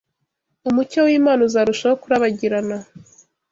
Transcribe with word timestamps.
umucyo 0.69 0.99
w’Imana 1.07 1.41
uzarushaho 1.47 1.95
kurabagirana, 2.01 2.77